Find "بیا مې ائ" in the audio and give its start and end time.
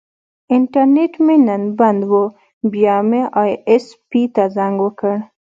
2.71-3.51